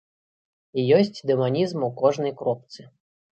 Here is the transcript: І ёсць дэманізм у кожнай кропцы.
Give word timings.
І 0.79 0.85
ёсць 0.99 1.21
дэманізм 1.31 1.85
у 1.89 1.91
кожнай 2.01 2.33
кропцы. 2.41 2.81